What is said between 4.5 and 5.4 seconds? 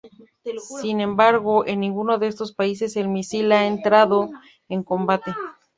en combate.